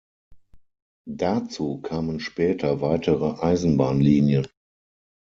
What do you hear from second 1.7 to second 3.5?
kamen später weitere